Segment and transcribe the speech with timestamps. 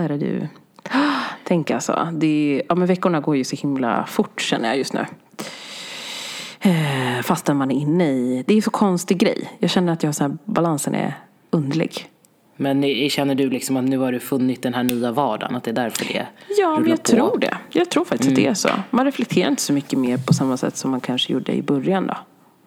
[0.00, 0.08] det.
[0.08, 0.48] Kära du.
[1.44, 5.06] Tänk alltså, det, ja, men veckorna går ju så himla fort känner jag just nu.
[6.60, 9.50] Eh, fastän man är inne i, det är så konstig grej.
[9.58, 11.14] Jag känner att jag så här, balansen är
[11.50, 12.08] underlig.
[12.56, 15.56] Men känner du liksom att nu har du funnit den här nya vardagen?
[15.56, 16.26] Att det är därför det
[16.58, 17.04] Ja, men jag på?
[17.04, 17.56] tror det.
[17.70, 18.68] Jag tror faktiskt att det är så.
[18.90, 22.06] Man reflekterar inte så mycket mer på samma sätt som man kanske gjorde i början
[22.06, 22.16] då.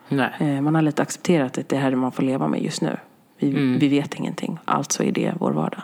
[0.09, 0.29] Nej.
[0.39, 2.81] Eh, man har lite accepterat att det här är det man får leva med just
[2.81, 2.97] nu.
[3.39, 5.81] Vi, vi vet ingenting, alltså är det vår vardag.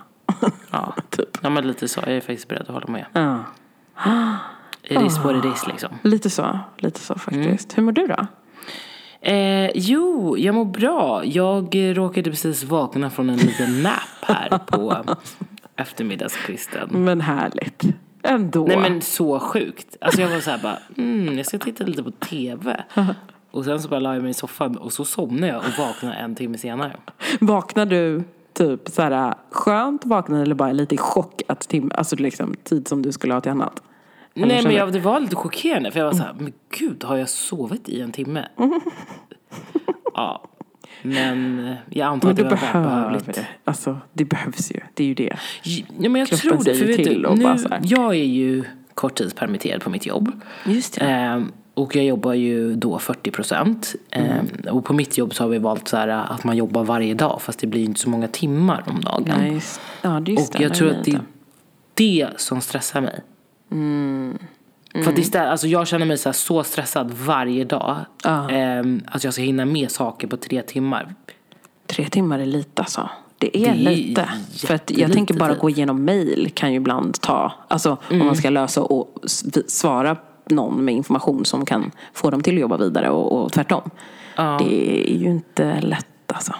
[0.71, 0.93] Ja.
[1.09, 1.37] typ.
[1.41, 2.01] ja, men lite så.
[2.05, 3.05] Jag är faktiskt beredd att hålla med.
[3.13, 3.43] Ja.
[4.83, 5.89] It is what it is liksom.
[6.01, 7.77] Lite så, lite så faktiskt.
[7.77, 8.27] Hur mår du då?
[9.21, 11.25] Eh, jo, jag mår bra.
[11.25, 15.05] Jag råkade precis vakna från en liten nap här på
[15.75, 16.89] eftermiddagskvisten.
[16.91, 17.83] Men härligt.
[18.23, 18.65] Ändå.
[18.65, 19.97] Nej men så sjukt.
[20.01, 22.83] Alltså jag var så här bara, mm, jag ska titta lite på TV.
[23.51, 26.15] Och sen så bara la jag mig i soffan och så somnade jag och vaknade
[26.15, 26.95] en timme senare.
[27.39, 28.23] Vaknar du
[28.55, 32.87] typ så här skönt vaknad eller bara lite i chock att tim- alltså liksom tid
[32.87, 33.81] som du skulle ha till annat?
[34.35, 37.03] Eller Nej men jag, det var lite chockerande för jag var så här, men gud
[37.03, 38.45] har jag sovit i en timme?
[40.13, 40.43] ja.
[41.01, 43.25] Men eh, jag antar Men att det du var behövligt.
[43.35, 43.47] det.
[43.63, 44.79] Alltså det behövs ju.
[44.93, 45.37] Det är ju det.
[45.99, 46.79] Ja men jag Kroppen tror det.
[46.79, 50.31] För vet du, nu, jag är ju korttidspermitterad på mitt jobb.
[50.65, 53.95] Just Ehm, och jag jobbar ju då 40 procent.
[54.11, 57.13] Ehm, Och på mitt jobb så har vi valt så här att man jobbar varje
[57.13, 59.23] dag fast det blir inte så många timmar om dagen.
[59.37, 60.75] Nej, just, ja, just och jag det.
[60.75, 61.21] tror att det är
[61.93, 63.21] det som stressar mig.
[65.03, 67.95] För att istället, alltså jag känner mig så, så stressad varje dag.
[68.23, 68.49] Ja.
[68.49, 71.15] ehm, att jag ska hinna med saker på tre timmar.
[71.87, 73.09] Tre timmar är lite alltså.
[73.37, 74.29] Det är, Det är lite.
[74.67, 75.61] För att jag tänker bara tid.
[75.61, 79.19] gå igenom mail kan ju ibland ta, alltså om man ska lösa och
[79.67, 80.17] svara
[80.49, 83.89] någon med information som kan få dem till att jobba vidare och, och tvärtom.
[84.35, 84.57] Ja.
[84.59, 86.53] Det är ju inte lätt alltså.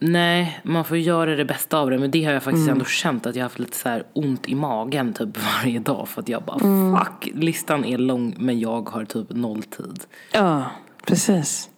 [0.00, 1.98] Nej, man får göra det bästa av det.
[1.98, 2.72] Men det har jag faktiskt Mm.
[2.72, 5.28] ändå känt att jag har haft lite så här ont i magen typ
[5.62, 6.08] varje dag.
[6.08, 6.96] För att jag bara, Mm.
[6.98, 10.04] fuck, listan är lång men jag har typ noll tid.
[10.32, 10.64] Ja,
[11.06, 11.68] precis.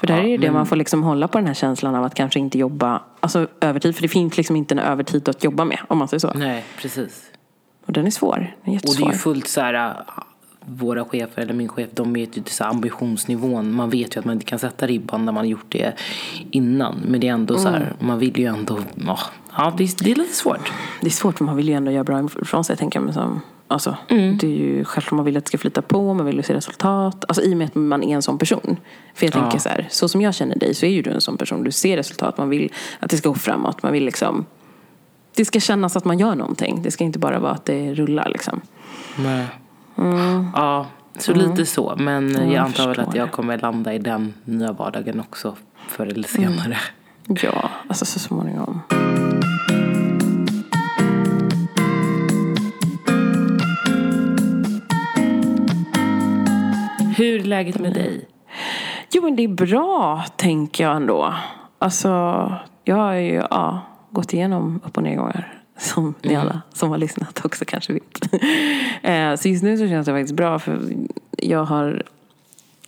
[0.00, 1.94] För där Ja, är ju det men- man får liksom hålla på den här känslan
[1.94, 3.94] av att kanske inte jobba alltså övertid.
[3.94, 6.32] För det finns liksom inte en övertid att jobba med om man säger så.
[6.34, 7.22] Nej, precis.
[7.86, 8.36] Och den är svår.
[8.36, 9.08] Den är Och det jättesvår.
[9.08, 10.02] är ju fullt så här,
[10.66, 13.72] våra chefer eller min chef, de vet ju till så ambitionsnivån.
[13.72, 15.92] Man vet ju att man inte kan sätta ribban när man gjort det
[16.50, 17.00] innan.
[17.08, 17.80] Men det är ändå så Mm.
[17.82, 19.18] här, man vill ju ändå, ja,
[19.56, 20.72] ja det, är, det är lite svårt.
[21.00, 23.04] Det är svårt för man vill ju ändå göra bra ifrån sig tänker jag.
[23.04, 24.36] Men som, alltså, Mm.
[24.38, 26.54] Det är ju självklart man vill att det ska flyta på, man vill ju se
[26.54, 27.24] resultat.
[27.28, 28.76] Alltså i och med att man är en sån person.
[29.14, 29.58] För jag tänker Ja.
[29.58, 31.64] så här, så som jag känner dig så är ju du en sån person.
[31.64, 33.82] Du ser resultat, man vill att det ska gå framåt.
[33.82, 34.46] Man vill liksom,
[35.36, 36.80] det ska kännas att man gör någonting.
[36.82, 38.60] Det ska inte bara vara att det rullar liksom.
[39.18, 39.46] Nej.
[40.54, 40.86] Ja,
[41.18, 41.94] så lite så.
[41.98, 42.42] Men Mm.
[42.42, 45.56] jag jag antar väl att jag kommer landa i den nya vardagen också
[45.88, 46.76] förr eller senare.
[47.26, 48.80] Ja, alltså så småningom.
[57.16, 58.28] Hur är läget med dig?
[59.12, 61.34] Jo men det är bra tänker jag ändå.
[61.78, 62.08] Alltså
[62.84, 63.80] jag har ju ja,
[64.10, 65.61] gått igenom upp och nedgångar.
[65.82, 68.32] Som ni alla som har lyssnat också kanske vet.
[69.02, 70.80] Eh, så just nu så känns det faktiskt bra för
[71.38, 72.02] jag har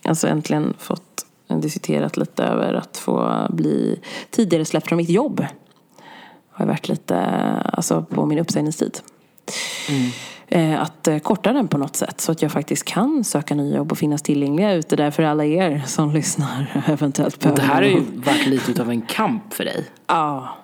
[0.03, 1.25] alltså äntligen fått
[1.61, 3.99] diskuterat lite över att få bli
[4.31, 5.45] tidigare släppt från mitt jobb.
[6.51, 7.19] Har varit lite
[7.73, 8.99] alltså på min uppsägningstid.
[10.47, 13.77] Eh, Att eh, korta den på något sätt så att jag faktiskt kan söka nya
[13.77, 17.75] jobb och finnas tillgängliga ute där för alla er som lyssnar eventuellt behöver det här
[17.75, 19.85] har ju varit lite utav en kamp för dig.
[20.07, 20.57] Ja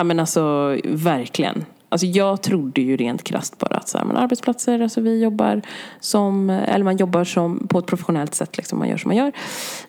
[0.00, 1.64] ja, men alltså verkligen.
[1.88, 5.62] Alltså jag trodde ju rent krasst bara att så här, men arbetsplatser, alltså vi jobbar
[6.00, 9.32] som, eller man jobbar som på ett professionellt sätt, liksom, man gör som man gör.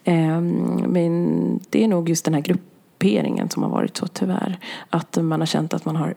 [0.04, 0.42] Eh,
[0.88, 4.58] men det är nog just den här grupperingen som har varit så tyvärr.
[4.90, 6.16] Att man har känt att man har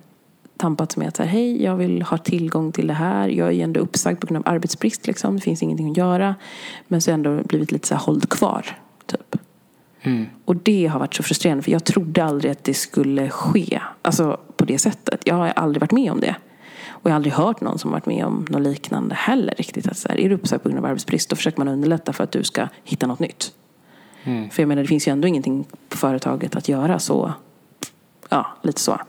[0.56, 3.28] tampats med att så här, hej, jag vill ha tillgång till det här.
[3.28, 5.36] Jag är ju ändå uppsagd på grund av arbetsbrist, liksom.
[5.36, 6.34] det finns ingenting att göra.
[6.88, 8.66] Men så har jag ändå blivit lite så här hålld kvar,
[9.06, 9.36] typ.
[10.44, 13.80] Och det har varit så frustrerande för jag trodde aldrig att det skulle ske.
[14.02, 15.20] Alltså på det sättet.
[15.24, 16.36] Jag har aldrig varit med om det.
[16.86, 19.88] Och jag har aldrig hört någon som varit med om något liknande heller riktigt.
[19.88, 22.24] Att så här, är du uppsagd på grund av arbetsbrist då försöker man underlätta för
[22.24, 23.52] att du ska hitta något nytt.
[24.50, 27.32] För jag menar det finns ju ändå ingenting på företaget att göra så.
[28.28, 29.00] Ja, lite så.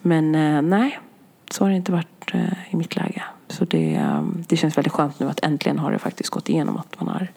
[0.00, 0.98] Men eh, nej,
[1.50, 3.22] så har det inte varit eh, i mitt läge.
[3.48, 6.76] Så det, eh, det känns väldigt skönt nu att äntligen har det faktiskt gått igenom
[6.76, 7.28] att man har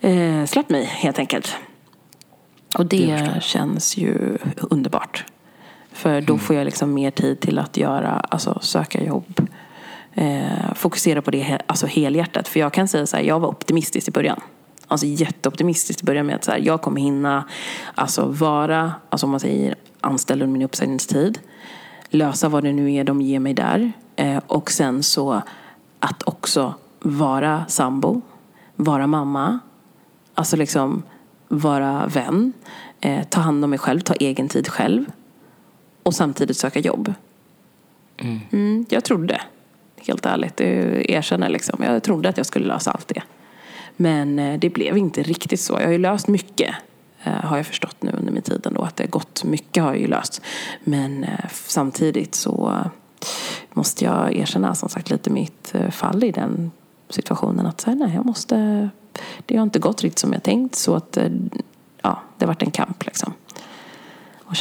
[0.00, 1.56] eh, släppt mig helt enkelt.
[2.78, 5.24] Och det känns ju underbart.
[5.92, 9.48] För då får jag liksom mer tid till att göra, alltså söka jobb.
[10.14, 12.48] Eh, fokusera på det alltså helhjärtat.
[12.48, 14.40] För jag kan säga så här, jag var optimistisk i början.
[14.88, 17.44] Alltså jätteoptimistisk i början med att så här, jag kommer hinna
[17.94, 21.38] alltså vara, alltså om man säger anställd under min uppsägningstid.
[22.10, 23.92] lösa vad det nu är de ger mig där.
[24.16, 25.42] Eh, och sen så
[26.00, 28.20] att också vara sambo,
[28.76, 29.58] vara mamma,
[30.38, 31.02] alltså liksom
[31.48, 32.52] vara vän,
[33.00, 35.04] eh, ta hand om mig själv, ta egen tid själv
[36.02, 37.14] och samtidigt söka jobb.
[38.50, 39.40] Mm, jag trodde,
[39.96, 41.82] helt ärligt, det erkänner liksom.
[41.82, 43.22] Jag trodde att jag skulle lösa allt det.
[43.96, 45.72] Men eh, det blev inte riktigt så.
[45.72, 46.74] Jag har ju löst mycket
[47.22, 48.82] eh, har jag förstått nu under min tid ändå.
[48.82, 50.42] Att det har gått mycket har jag ju löst.
[50.84, 52.84] Men eh, samtidigt så
[53.72, 56.70] måste jag erkänna som sagt lite mitt fall i den
[57.08, 57.66] situationen.
[57.66, 58.90] Att säga nej, jag måste...
[59.46, 60.74] Det har inte gått riktigt som jag tänkt.
[60.74, 61.24] Så att eh,
[62.02, 63.32] ja, det har varit en kamp liksom.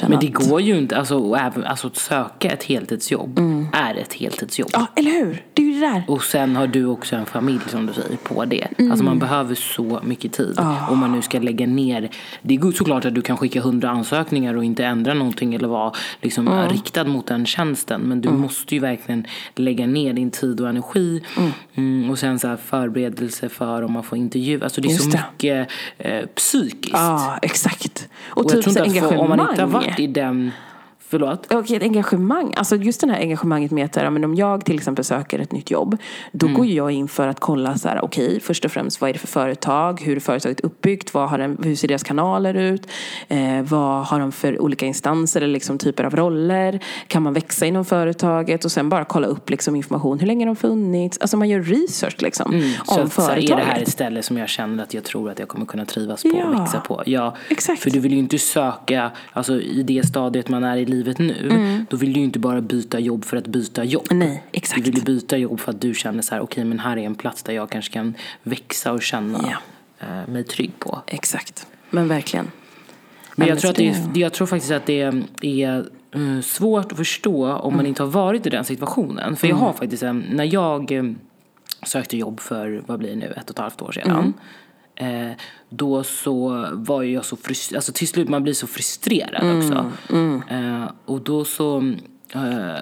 [0.07, 3.39] Men det går ju inte, alltså, även, alltså att söka ett heltidsjobb
[3.74, 4.69] är ett heltidsjobb.
[4.74, 5.45] Ja, eller hur?
[5.54, 6.03] Det där.
[6.07, 8.68] Och sen har du också en familj som du säger på det.
[8.77, 8.91] Mm.
[8.91, 10.59] Alltså man behöver så mycket tid.
[10.89, 12.09] Om man nu ska lägga ner.
[12.41, 15.91] Det är såklart att du kan skicka hundra ansökningar och inte ändra någonting eller vara
[16.21, 18.01] liksom riktad mot den tjänsten.
[18.01, 18.21] Men Mm.
[18.21, 19.25] du måste ju verkligen
[19.56, 21.24] lägga ner din tid och energi.
[21.75, 24.63] Mm, och sen så här förberedelse för om man får intervju.
[24.63, 25.24] Alltså det är Just så det.
[25.31, 26.94] mycket eh, psykiskt.
[26.94, 28.09] Ja, exakt.
[28.29, 30.07] Och, och jag typ tror så inte att få, om man inte har varit i
[30.07, 30.51] den...
[31.09, 31.54] Förlåt?
[31.54, 34.65] Och ett engagemang, alltså just det här engagemanget med att så här, men om jag
[34.65, 35.98] till exempel söker ett nytt jobb,
[36.31, 36.57] då Mm.
[36.57, 39.19] går jag in för att kolla så här, okej, först och främst vad är det
[39.19, 42.88] för företag, hur är företaget uppbyggt, vad har den, hur ser deras kanaler ut,
[43.27, 47.65] eh, vad har de för olika instanser eller liksom typer av roller, kan man växa
[47.65, 51.38] inom företaget och sen bara kolla upp liksom information, hur länge har de funnits, alltså
[51.38, 53.50] man gör research liksom Mm, Så om så företaget.
[53.51, 55.86] är det här ett ställe som jag känner att jag tror att jag kommer kunna
[55.86, 57.03] trivas på Ja, och växa på?
[57.06, 57.81] Ja, exakt.
[57.83, 61.86] För du vill ju inte söka, alltså i det stadiet man är i livet nu,
[61.90, 64.08] då vill du ju inte bara byta jobb för att byta jobb.
[64.12, 64.28] Mm.
[64.28, 64.88] Nej, Du exakt.
[64.88, 67.16] vill ju byta jobb för att du känner så här, okej men här är en
[67.16, 68.14] plats där jag kanske kan
[68.44, 69.40] växa och känna
[70.00, 70.08] Ja.
[70.08, 71.02] eh, mig trygg på.
[71.08, 72.48] Exakt, men verkligen.
[73.36, 75.78] Men Ja, jag tror, att det är, jag tror faktiskt att det är,
[76.12, 79.36] eh, svårt att förstå om man inte har varit i den situationen.
[79.36, 81.04] För jag har faktiskt, en- när jag eh,
[81.86, 84.34] sökte jobb för, vad blir det nu, ett och ett halvt år sedan.
[85.00, 85.32] Eh,
[85.70, 89.92] då så var jag så frustrerad, alltså till slut man blir så frustrerad också.
[90.50, 91.78] Eh, och då så
[92.34, 92.76] eh,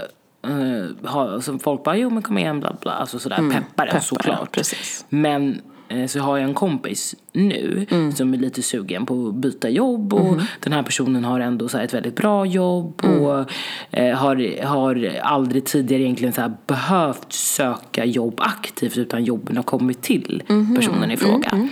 [0.52, 3.88] eh, har, så folk bara, jo men kom igen, bla bla, alltså sådär, peppar peppar,
[3.88, 4.52] en såklart.
[4.52, 5.06] precis.
[5.10, 5.62] Men
[6.08, 7.86] så har jag en kompis nu
[8.16, 11.78] som är lite sugen på att byta jobb och den här personen har ändå så
[11.78, 13.52] ett väldigt bra jobb och
[13.92, 20.02] eh, har, har aldrig tidigare egentligen så behövt söka jobb aktivt utan jobben har kommit
[20.02, 20.44] till
[20.76, 21.70] personen i fråga.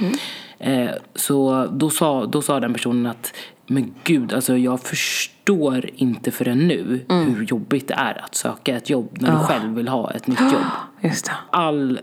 [0.59, 3.33] Eh, så då sa, då sa den personen att
[3.67, 8.89] men gud, alltså jag förstår inte förrän nu hur jobbigt det är att söka ett
[8.89, 10.61] jobb när du själv vill ha ett nytt jobb.
[11.49, 11.99] All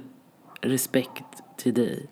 [0.61, 1.25] respekt
[1.63, 2.07] till dig.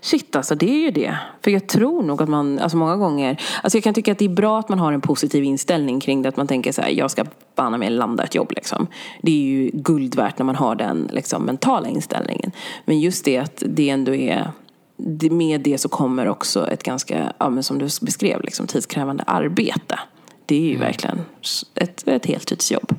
[0.00, 1.18] Shit alltså, det är ju det.
[1.42, 4.24] För jag tror nog att man, alltså många gånger, alltså jag kan tycka att det
[4.24, 6.28] är bra att man har en positiv inställning kring det.
[6.28, 7.24] Att man tänker så här, jag ska
[7.54, 8.86] banna mig landa ett jobb liksom.
[9.22, 12.52] Det är ju guld värt när man har den liksom, mentala inställningen.
[12.84, 14.50] Men just det att det ändå är,
[15.30, 19.98] med det så kommer också ett ganska, ja, men som du beskrev, liksom, tidskrävande arbete.
[20.46, 21.20] Det är ju verkligen
[21.74, 22.94] ett, ett heltidsjobb.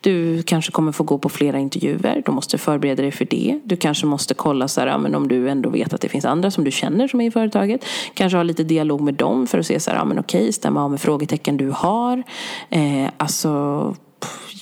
[0.00, 2.22] Du kanske kommer få gå på flera intervjuer.
[2.26, 3.60] Du måste förbereda dig för det.
[3.64, 6.50] Du kanske måste kolla så här, men om du ändå vet att det finns andra
[6.50, 7.84] som du känner som är i företaget.
[8.14, 10.90] Kanske ha lite dialog med dem för att se så här, men okej, stämma av
[10.90, 12.22] med frågetecken du har.
[12.70, 13.94] Eh, alltså,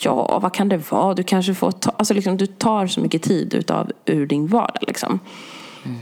[0.03, 1.15] ja, vad kan det vara?
[1.15, 4.83] Du kanske får ta, alltså liksom, du tar så mycket tid utav, ur din vardag
[4.87, 5.21] liksom.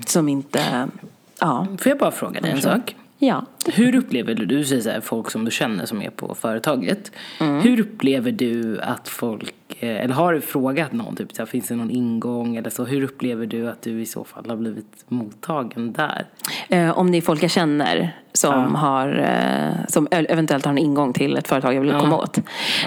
[0.07, 0.89] Som inte,
[1.41, 1.67] ja.
[1.79, 2.95] Får jag bara fråga dig en sak?
[3.19, 3.45] Ja.
[3.67, 7.13] Hur upplever du, du säger så här, folk som du känner som är på företaget.
[7.39, 11.69] Hur upplever du att folk, eh, eller har du frågat någon, typ så här, finns
[11.69, 12.85] det någon ingång eller så?
[12.85, 16.27] Hur upplever du att du i så fall har blivit mottagen där?
[16.69, 21.13] Eh, om det är folk jag känner som, har, eh, som eventuellt har en ingång
[21.13, 22.39] till ett företag jag vill komma åt.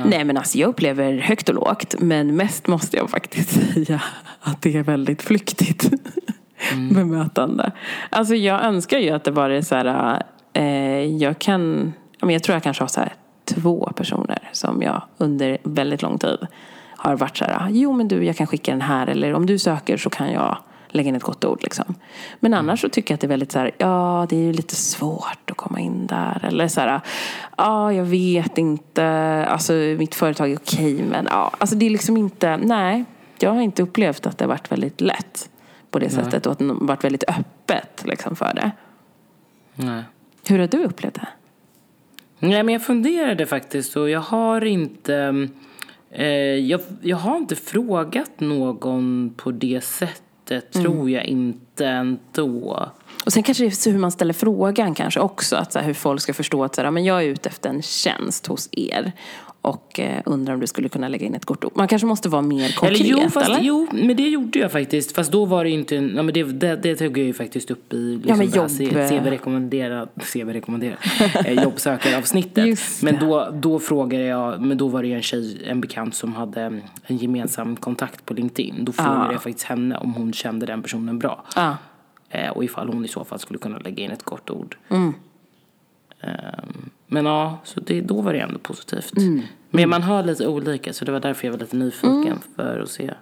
[0.06, 1.96] Nej men alltså jag upplever högt och lågt.
[2.00, 4.02] Men mest måste jag faktiskt säga
[4.42, 5.92] att det är väldigt flyktigt
[6.92, 7.72] bemötande.
[8.10, 10.24] Alltså jag önskar ju att det var så här,
[10.54, 13.14] eh, jag kan, jag tror jag kanske har så här
[13.46, 16.48] två personer som jag under väldigt lång tid
[16.98, 19.60] har varit så här, jo men du jag kan skicka den här eller om du
[19.60, 20.58] söker så kan jag
[20.90, 21.96] lägga in ett gott ord liksom.
[22.40, 24.54] Men annars så tycker jag att det är väldigt så här, ja det är ju
[24.54, 26.46] lite svårt att komma in där.
[26.46, 27.02] Eller så här,
[27.58, 29.06] ja jag vet inte,
[29.50, 33.06] alltså mitt företag är okej men ja, alltså det är liksom inte, nej.
[33.40, 35.50] Jag har inte upplevt att det har varit väldigt lätt
[35.92, 38.72] på det sättet och att det har varit väldigt öppet liksom för det.
[39.76, 40.04] Nej.
[40.48, 41.28] Hur har du upplevt det?
[42.40, 45.48] Nej men jag funderade faktiskt och jag har inte
[46.12, 52.90] eh, jag, jag har inte frågat någon på det sättet tror jag inte ändå.
[53.26, 55.56] Och sen kanske det är hur man ställer frågan kanske också.
[55.56, 57.70] Att så här, hur folk ska förstå att så här, men jag är ute efter
[57.70, 59.12] en tjänst hos er.
[59.62, 61.72] Och eh, undrar om du skulle kunna lägga in ett kort ord.
[61.76, 63.60] Man kanske måste vara mer konkret, Eller jo, fast, eller?
[63.62, 65.16] jo, men det gjorde jag faktiskt.
[65.16, 67.94] Fast då var det inte, ja, men det, det, det tog jag ju faktiskt upp
[67.94, 71.00] i liksom, Ja, jobb- C- CV-rekommenderat, CV-rekommenderat,
[71.46, 72.80] eh, jobbsökaravsnittet.
[73.02, 76.34] Men då, då frågade jag, men då var det ju en tjej, en bekant som
[76.34, 76.62] hade
[77.04, 78.86] en gemensam kontakt på LinkedIn.
[78.86, 79.32] Då frågade Ah.
[79.32, 81.46] jag faktiskt henne om hon kände den personen bra.
[81.56, 81.78] Ja.
[82.30, 84.78] Eh, och ifall hon i så fall skulle kunna lägga in ett kort ord.
[84.90, 85.14] Mm.
[86.22, 89.18] Ehm, men ja, så det, då var det ändå positivt.
[89.18, 89.42] Mm.
[89.70, 92.40] Men man hör lite olika så det var därför jag var lite nyfiken Mm.
[92.56, 93.14] för att se.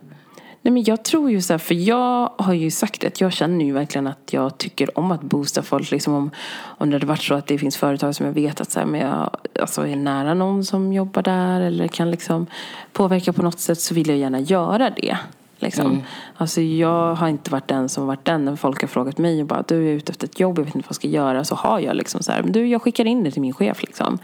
[0.62, 3.66] Nej, men jag tror ju så här, för jag har ju sagt att jag känner
[3.66, 5.92] ju verkligen att jag tycker om att boosta folk.
[5.92, 8.72] Liksom om, om det hade varit så att det finns företag som jag vet att
[8.72, 12.48] så här, men jag alltså, är nära någon som jobbar där eller kan liksom
[12.94, 15.18] påverka på något sätt så vill jag gärna göra det.
[15.60, 16.04] Liksom.
[16.38, 19.48] Alltså, jag har inte varit den som varit den när folk har frågat mig och
[19.48, 21.44] bara du är ute efter ett jobb, jag vet inte vad jag ska göra.
[21.44, 23.84] Så har jag liksom så här, men du jag skickar in det till min chef
[23.84, 24.18] liksom.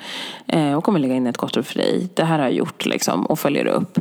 [0.47, 2.09] Eh, och kommer lägga in ett kort ord för dig.
[2.13, 3.97] Det här har jag gjort liksom och följer upp.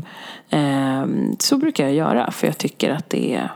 [0.50, 1.04] Eh,
[1.38, 3.52] så brukar jag göra för jag tycker att det är,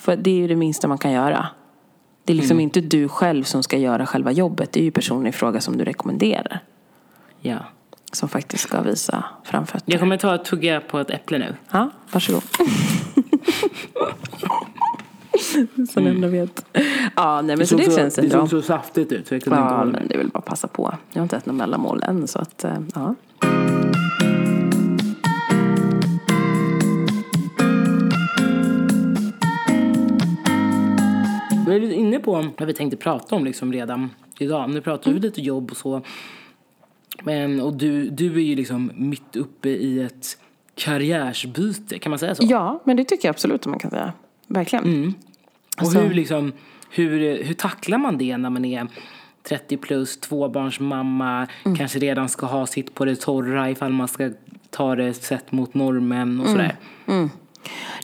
[0.00, 1.46] för det är ju det minsta man kan göra.
[2.24, 4.72] Det är liksom inte du själv som ska göra själva jobbet.
[4.72, 6.60] Det är ju personen i fråga som du rekommenderar.
[7.40, 7.58] Ja.
[8.12, 9.92] Som faktiskt ska visa framfötter.
[9.92, 11.54] Jag kommer ta och tugga på ett äpple nu.
[11.70, 12.42] Ja, varsågod.
[15.92, 16.64] så den ändå vet.
[17.16, 18.46] Ja, nej men så det känns ändå.
[18.46, 20.68] så saftigt ut så jag kunde inte Ja, hålla men det är väl bara passa
[20.68, 20.94] på.
[21.12, 23.14] Jag har inte ätit något mellanmål än så att, eh, ja.
[31.66, 34.70] Vi är lite inne på vad vi tänkte prata om liksom redan idag.
[34.70, 36.02] Nu pratar vi lite jobb och så.
[37.22, 40.38] Men, och du, du är ju liksom mitt uppe i ett
[40.74, 42.42] karriärsbyte, kan man säga så?
[42.48, 44.12] Ja, men det tycker jag absolut att man kan säga.
[44.46, 45.14] Verkligen.
[45.76, 46.52] Alltså- Och hur, liksom,
[46.90, 48.86] hur, hur tacklar man det när man är
[49.42, 51.76] 30 plus, tvåbarnsmamma, Mm.
[51.76, 54.30] kanske redan ska ha sitt på det torra ifall man ska
[54.70, 56.40] ta det sett mot normen Mm.
[56.40, 56.76] och sådär.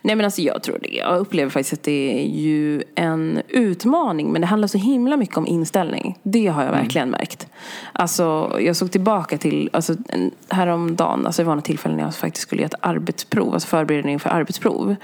[0.02, 0.88] Nej men alltså jag tror det.
[0.88, 4.32] Jag upplever faktiskt att det är ju en utmaning.
[4.32, 6.18] Men det handlar så himla mycket om inställning.
[6.22, 7.46] Det har jag verkligen märkt.
[7.92, 12.14] Alltså jag såg tillbaka till, alltså en- häromdagen, alltså det var några tillfällen när jag
[12.14, 14.96] faktiskt skulle göra ett arbetsprov, alltså förberedning för arbetsprov.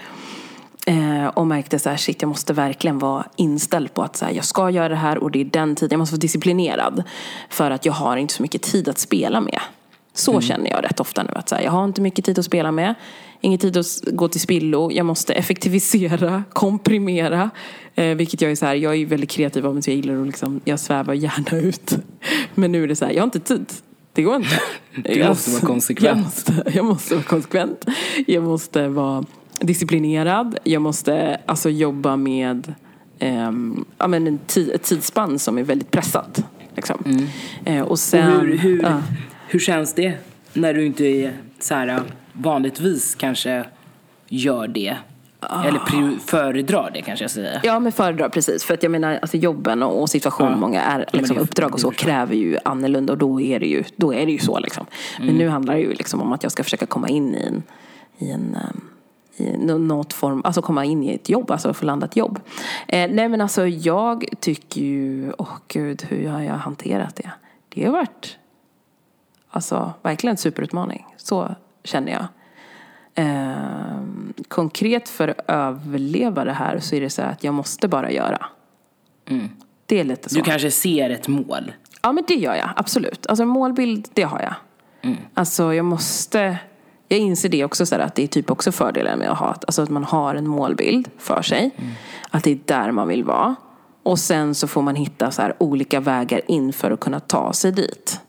[0.86, 4.32] Eh, och märkte så här, shit jag måste verkligen vara inställd på att så här,
[4.32, 7.02] jag ska göra det här och det är den tiden, jag måste vara disciplinerad.
[7.48, 9.60] För att jag har inte så mycket tid att spela med.
[10.14, 11.30] Så känner jag rätt ofta nu.
[11.34, 12.94] Att så här, jag har inte mycket tid att spela med.
[13.40, 14.90] Ingen tid att gå till spillo.
[14.92, 17.50] Jag måste effektivisera, komprimera.
[17.94, 20.20] Eh, vilket jag är så här, jag är väldigt kreativ av mig så jag gillar
[20.20, 21.98] att liksom, jag svävar gärna ut.
[22.54, 23.72] Men nu är det så här, jag har inte tid.
[24.12, 24.60] Det går inte.
[25.14, 26.16] Du måste vara konsekvent.
[26.16, 27.84] Jag måste, jag måste vara konsekvent.
[28.26, 29.24] Jag måste vara
[29.60, 30.58] disciplinerad.
[30.64, 32.74] Jag måste alltså jobba med
[33.18, 34.38] ehm, ja, men en
[34.74, 36.44] ett tidsspann som är väldigt pressat.
[36.74, 37.28] Liksom.
[37.64, 38.38] Eh, och sen, Mm.
[38.40, 39.02] Och hur, hur, ja.
[39.48, 40.14] Hur känns det
[40.52, 43.64] när du inte är så här, vanligtvis kanske
[44.28, 44.96] gör det?
[45.66, 47.60] Eller prior- föredrar det kanske jag säger.
[47.64, 48.64] Ja, men föredrar precis.
[48.64, 50.58] För att jag menar, alltså jobben och, och situationen Ja.
[50.58, 53.84] många är, liksom, det- uppdrag och så kräver ju annorlunda och då är det ju,
[53.96, 54.86] då är det ju så liksom.
[55.18, 55.38] Men Mm.
[55.38, 57.62] nu handlar det ju liksom om att jag ska försöka komma in i en,
[58.18, 58.80] i en ehm,
[59.36, 62.40] i nå- något form, alltså komma in i ett jobb, alltså få landa ett jobb.
[62.88, 67.30] Eh, nej men alltså jag tycker ju, åh gud hur har jag hanterat det?
[67.74, 68.36] Det har varit
[69.54, 71.06] alltså verkligen en superutmaning.
[71.16, 72.26] Så känner jag.
[73.14, 74.02] Eh,
[74.48, 78.46] konkret för att överleva det här så är det så att jag måste bara göra.
[79.86, 80.34] Det är lite så.
[80.34, 81.72] Du kanske ser ett mål.
[82.02, 83.26] Ja men det gör jag, absolut.
[83.26, 84.54] Alltså en målbild, det har jag.
[85.34, 86.58] Alltså jag måste,
[87.08, 89.82] jag inser det också så att det är typ också fördelen med att ha, alltså
[89.82, 91.70] att man har en målbild för sig.
[92.30, 93.54] Att det är där man vill vara.
[94.02, 97.72] Och sen så får man hitta så olika vägar in för att kunna ta sig
[97.72, 98.20] dit.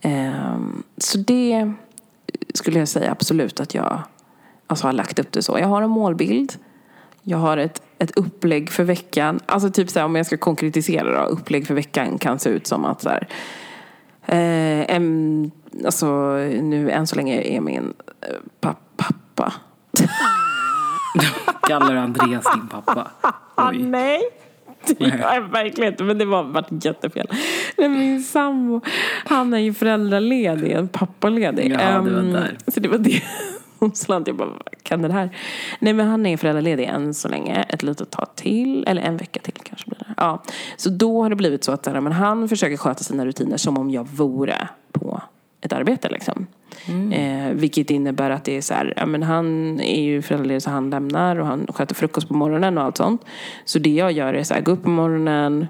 [0.00, 1.72] Ehm, så det
[2.54, 4.02] skulle jag säga absolut att jag
[4.66, 5.58] alltså, har lagt upp det så.
[5.58, 6.52] Jag har en målbild.
[7.22, 9.40] Jag har ett, ett upplägg för veckan.
[9.46, 11.26] Alltså typ så här, om jag ska konkretisera då.
[11.26, 13.28] Upplägg för veckan kan se ut som att så här,
[14.26, 15.50] eh, en,
[15.84, 16.06] alltså
[16.62, 19.52] nu än så länge är min eh, pa- pappa.
[21.68, 23.10] Kallar du Andreas din pappa?
[23.56, 23.78] Oj.
[23.82, 24.20] nej.
[24.98, 27.26] Det gör jag verkligen inte, men det var varit jättefel.
[27.76, 28.80] Nej, min sambo,
[29.24, 31.72] han är ju föräldraledig, en pappaledig.
[31.72, 32.58] Ja, det var Ehm, där.
[32.66, 33.22] Så det var det
[33.78, 34.26] som slant.
[34.26, 35.30] Jag bara, vad kan det här?
[35.78, 39.40] Nej men han är föräldraledig än så länge, ett litet tag till, eller en vecka
[39.40, 40.14] till kanske blir det.
[40.16, 40.42] Ja.
[40.76, 43.90] Så då har det blivit så att men han försöker sköta sina rutiner som om
[43.90, 45.20] jag vore på
[45.60, 46.46] ett arbete liksom.
[46.88, 47.12] Mm.
[47.12, 50.70] Eh, vilket innebär att det är så här, ja, men han är ju föräldraledig så
[50.70, 53.24] han lämnar och han sköter frukost på morgonen och allt sånt.
[53.64, 55.66] Så det jag gör är så här, gå upp på morgonen,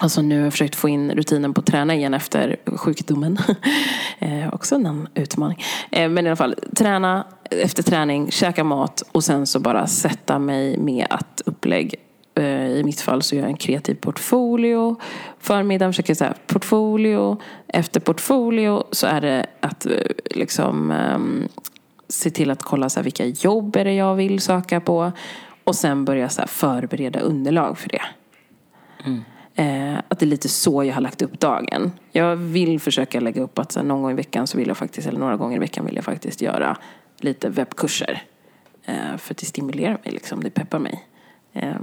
[0.00, 3.38] Alltså nu har jag försökt få in rutinen på att träna igen efter sjukdomen.
[4.18, 5.64] eh, också en utmaning.
[5.90, 10.38] Eh, men i alla fall, träna efter träning, käka mat och sen så bara sätta
[10.38, 11.94] mig med att upplägg.
[12.38, 14.96] Eh, I mitt fall så gör jag en kreativ portfolio.
[15.38, 17.40] Förmiddagen försöker jag säga portfolio.
[17.68, 19.92] Efter portfolio så är det att eh,
[20.30, 21.48] liksom ehm,
[22.08, 25.12] se till att kolla så här, vilka jobb är det jag vill söka på.
[25.64, 28.02] Och sen börja så här, förbereda underlag för det.
[29.04, 29.24] Mm.
[29.54, 31.92] Eh, att det är lite så jag har lagt upp dagen.
[32.12, 34.76] Jag vill försöka lägga upp att så här, någon gång i veckan så vill jag
[34.76, 36.76] faktiskt, eller några gånger i veckan vill jag faktiskt göra
[37.20, 38.22] lite webbkurser.
[38.84, 41.04] Eh, för att det stimulerar mig, liksom, det peppar mig.
[41.52, 41.74] Eh,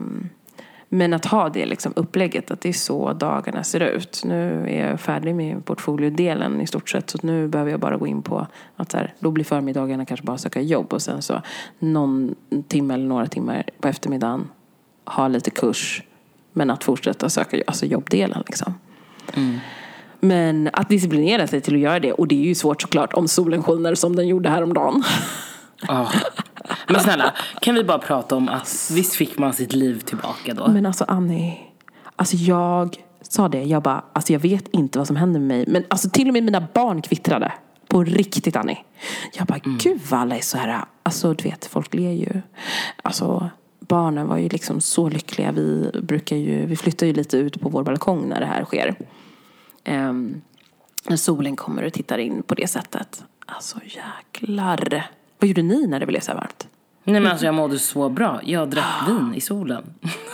[0.89, 4.21] men att ha det liksom, upplägget, att det är så dagarna ser ut.
[4.25, 7.09] Nu är jag färdig med portfoliodelen i stort sett.
[7.09, 10.25] Så nu behöver jag bara gå in på att så här, då blir förmiddagarna kanske
[10.25, 10.93] bara söka jobb.
[10.93, 11.41] Och sen så
[11.79, 12.35] någon
[12.67, 14.47] timme eller några timmar på eftermiddagen
[15.05, 16.03] ha lite kurs.
[16.53, 18.73] Men att fortsätta söka alltså jobbdelen liksom.
[19.33, 19.59] Mm.
[20.19, 22.13] Men att disciplinera sig till att göra det.
[22.13, 25.03] Och det är ju svårt såklart om solen skiner som den gjorde häromdagen.
[25.87, 26.07] Ah.
[26.87, 30.67] Men snälla, kan vi bara prata om att visst fick man sitt liv tillbaka då?
[30.67, 31.57] Men alltså Annie,
[32.15, 35.65] alltså jag sa det, jag bara, alltså jag vet inte vad som händer med mig.
[35.67, 37.51] Men alltså till och med mina barn kvittrade.
[37.87, 38.77] På riktigt Annie.
[39.33, 42.41] Jag bara, gud vad alla är så här, alltså du vet, folk ler ju.
[43.03, 45.51] Alltså barnen var ju liksom så lyckliga.
[45.51, 48.95] Vi brukar ju, vi flyttar ju lite ut på vår balkong när det här sker.
[49.83, 50.41] Ehm,
[51.03, 53.23] när solen kommer och tittar in på det sättet.
[53.45, 55.09] Alltså jäklar.
[55.45, 56.67] Vad gjorde ni när det blev så här varmt?
[57.03, 58.39] Nej men alltså jag mådde så bra.
[58.43, 59.83] Jag drack vin i solen.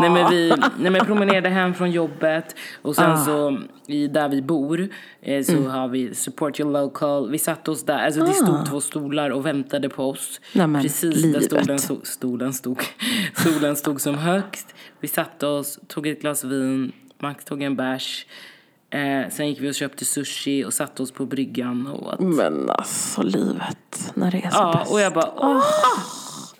[0.00, 4.42] Nej men vi nej, men promenerade hem från jobbet och sen så i, där vi
[4.42, 4.88] bor
[5.20, 7.30] eh, så har vi support your local.
[7.30, 10.40] Vi satte oss där, alltså det stod två stolar och väntade på oss.
[10.52, 11.50] Nej, men, Precis livet.
[11.50, 12.82] där stolen, stod, stolen stod,
[13.36, 14.74] solen stod som högst.
[15.00, 18.26] Vi satte oss, tog ett glas vin, Max tog en bärs.
[18.92, 22.20] Eh, sen gick vi och köpte sushi och satte oss på bryggan och åt.
[22.20, 24.92] Men alltså livet, när det är så Ja, bäst.
[24.92, 25.62] och jag bara åh.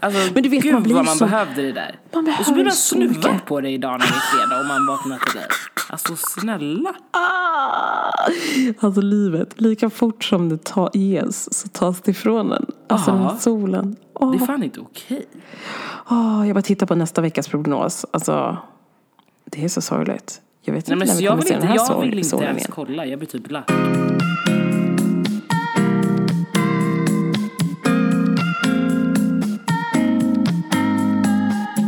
[0.00, 1.98] Alltså, Men du vet, gud man blir vad man så- behövde det där.
[2.14, 4.08] Man och så blir behöver man snuvad på det idag när det är
[4.46, 5.46] fredag och man vaknar till det.
[5.88, 6.94] Alltså snälla.
[7.10, 8.12] Ah!
[8.86, 12.66] Alltså livet, lika fort som det ta, ges så tas det ifrån en.
[12.88, 13.28] Alltså Aha.
[13.30, 13.96] den solen.
[14.14, 15.26] Åh, Det är fan inte okej.
[16.10, 18.06] åh, jag bara tittar på nästa veckas prognos.
[18.10, 18.56] Alltså,
[19.44, 20.40] det är så sorgligt.
[20.64, 21.86] Jag vet Nej, inte men när vi jag kommer vill se inte, den här jag
[21.86, 22.70] sol- vill inte solen ens igen.
[22.74, 23.06] kolla.
[23.06, 23.70] Jag blir typ lack.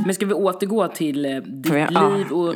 [0.06, 2.16] Men ska vi återgå till eh, ditt Får jag- ja.
[2.16, 2.26] liv?
[2.32, 2.54] Och,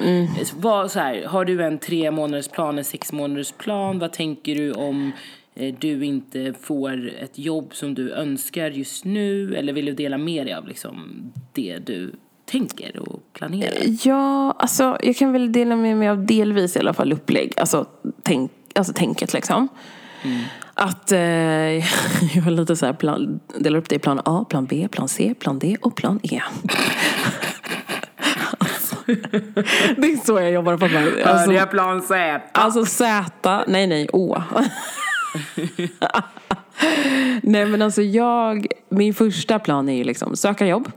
[0.57, 3.99] vad, så här, har du en tre månaders plan, en sex månaders plan?
[3.99, 5.13] Vad tänker du om
[5.55, 9.55] eh, du inte får ett jobb som du önskar just nu?
[9.57, 12.13] Eller vill du dela med dig av liksom, det du
[12.49, 14.07] tänker och planerar?
[14.07, 17.53] Ja, alltså jag kan väl dela med mig av delvis i alla fall upplägg.
[17.57, 17.87] Alltså,
[18.23, 19.69] tänk, alltså tänket liksom.
[20.75, 21.19] Att eh,
[22.35, 25.09] jag har lite så här plan, delar upp det i plan A, plan B, plan
[25.09, 26.41] C, plan D och plan E.
[28.59, 28.97] alltså,
[29.97, 31.23] det är så jag jobbar på mig.
[31.23, 32.41] Alltså, Hörde jag plan Z?
[32.53, 34.43] Alltså Z, nej nej, Å.
[37.43, 40.91] nej men alltså jag, min första plan är ju liksom söka jobb.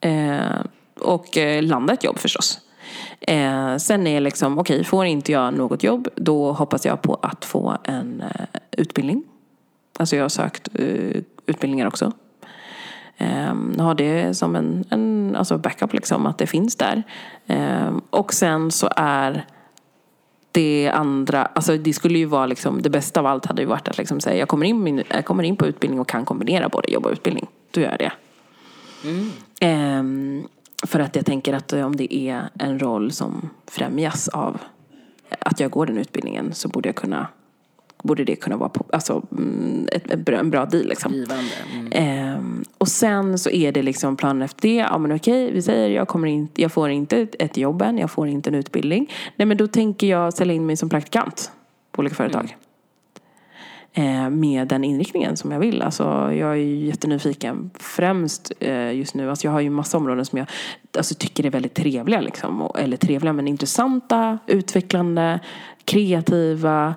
[0.00, 0.60] Eh,
[1.00, 2.58] och eh, landa ett jobb förstås.
[3.20, 7.44] Eh, sen är liksom, okej, får inte jag något jobb då hoppas jag på att
[7.44, 9.24] få en eh, utbildning.
[9.98, 12.12] Alltså jag har sökt eh, utbildningar också.
[13.16, 17.02] Eh, ha det som en, en alltså backup liksom, att det finns där.
[17.46, 19.46] Eh, och sen så är
[20.52, 23.88] det andra, alltså det skulle ju vara liksom, det bästa av allt hade ju varit
[23.88, 26.92] att liksom säga jag kommer in, jag kommer in på utbildning och kan kombinera både
[26.92, 27.46] jobb och utbildning.
[27.70, 28.12] Då gör jag det.
[29.08, 29.30] Mm.
[29.60, 30.48] Ehm,
[30.86, 34.58] för att jag tänker att om det är en roll som främjas av
[35.38, 37.26] att jag går den utbildningen så borde jag kunna
[38.02, 41.14] Borde det kunna vara på, alltså, mm, ett, ett, bra- en bra deal liksom.
[41.14, 41.88] Mm.
[41.92, 44.74] Ehm, och sen så är det liksom planen efter det.
[44.74, 48.10] Ja men okej, vi säger jag, kommer inte, jag får inte ett, jobb än, jag
[48.10, 49.10] får inte en utbildning.
[49.36, 51.50] Nej men då tänker jag sälja in mig som praktikant
[51.92, 52.44] på olika företag.
[52.44, 52.69] Eh,
[53.92, 55.82] Eh, med den inriktningen som jag vill.
[55.82, 57.70] Alltså, jag är ju jättenyfiken.
[57.74, 60.48] Främst eh, just nu, alltså jag har ju massa områden som jag
[60.96, 62.20] alltså, tycker är väldigt trevliga.
[62.20, 62.62] Liksom.
[62.62, 65.40] Och, eller trevliga men intressanta, utvecklande,
[65.84, 66.94] kreativa.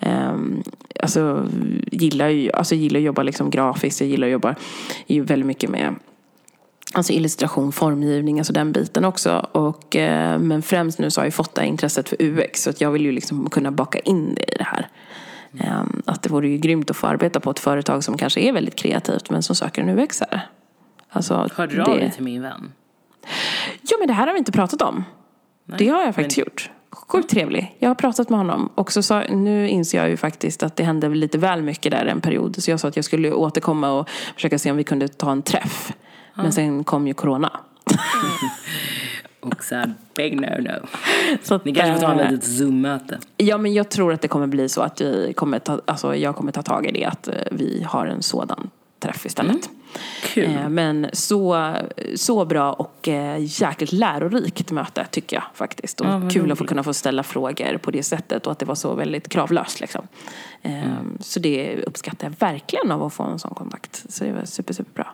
[0.00, 0.62] Ehm,
[1.00, 1.48] alltså,
[1.86, 4.54] gillar ju alltså, gillar att jobba liksom grafiskt, jag gillar att jobba
[5.06, 5.94] ju väldigt mycket med
[6.94, 9.46] Alltså illustration, formgivning, alltså den biten också.
[9.52, 12.62] Och, eh, men främst nu så har jag fått det här intresset för UX.
[12.62, 14.88] Så att jag vill ju liksom kunna baka in det i det här.
[15.58, 18.52] Eh, att det vore ju grymt att få arbeta på ett företag som kanske är
[18.52, 20.40] väldigt kreativt men som söker en UX-are.
[21.08, 22.72] Alltså, Hörde du av dig till min vän?
[23.82, 25.04] Ja men det här har vi inte pratat om.
[25.78, 26.70] det har jag faktiskt gjort.
[26.90, 27.76] Sjukt trevlig.
[27.78, 28.70] Jag har pratat med honom.
[28.74, 32.06] Och så sa, nu inser jag ju faktiskt att det hände lite väl mycket där
[32.06, 32.62] en period.
[32.62, 35.42] Så jag sa att jag skulle återkomma och försöka se om vi kunde ta en
[35.42, 35.92] träff.
[36.34, 37.60] Men sen kom ju corona.
[39.42, 40.86] Och så här, big no no.
[41.42, 43.18] Så att, Ni kanske får ta ett litet Zoom-möte.
[43.36, 46.36] Ja, men jag tror att det kommer bli så att vi kommer ta, alltså jag
[46.36, 47.04] kommer ta tag i det.
[47.04, 49.70] Att eh, vi har en sådan träff istället.
[50.22, 50.44] Kul.
[50.44, 51.74] Eh, Men så,
[52.16, 56.00] så bra och eh, jäkligt lärorikt möte tycker jag faktiskt.
[56.00, 58.66] Och Ja, kul att få kunna få ställa frågor på det sättet och att det
[58.66, 59.80] var så väldigt kravlöst.
[59.80, 60.06] Liksom.
[60.62, 61.18] Mm.
[61.20, 64.04] Så det uppskattar jag verkligen av att få en sån kontakt.
[64.08, 65.06] Så det var super, superbra.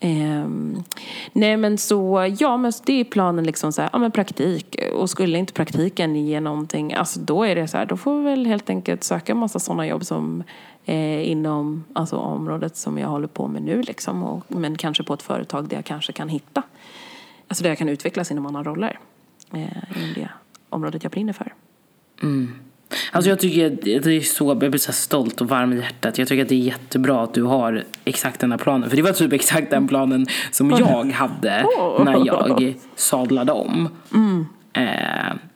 [0.00, 0.82] Ehm,
[1.32, 4.76] nej men så, ja men det är planen liksom så här, ja men praktik.
[4.94, 8.24] Och skulle inte praktiken ge någonting, alltså då är det så här, då får vi
[8.24, 10.42] väl helt enkelt söka en massa sådana jobb som
[10.84, 14.22] eh, inom alltså, området som jag håller på med nu liksom.
[14.22, 16.62] Och, men kanske på ett företag där jag kanske kan hitta,
[17.48, 18.98] alltså där jag kan utvecklas inom andra roller.
[19.52, 20.28] Eh, inom det
[20.68, 21.54] området jag brinner för.
[22.22, 22.54] Mm.
[23.12, 26.18] Alltså jag tycker att det är så, jag blir så stolt och varm i hjärtat.
[26.18, 28.90] Jag tycker att det är jättebra att du har exakt den här planen.
[28.90, 31.66] För det var typ exakt den planen som jag hade
[32.04, 33.88] när jag sadlade om.
[34.72, 34.82] Eh,